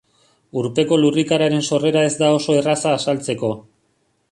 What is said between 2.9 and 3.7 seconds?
azaltzeko.